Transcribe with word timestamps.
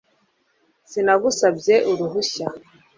Sinagusabye 0.89 1.75
uruhushya 1.91 2.47